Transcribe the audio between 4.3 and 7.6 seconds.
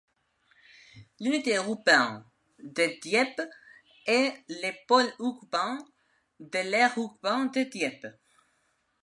le pôle urbain de l'aire urbaine